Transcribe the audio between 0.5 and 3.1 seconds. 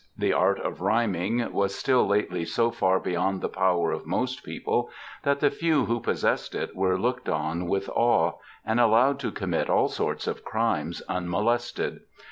of rhjnning was till lately so far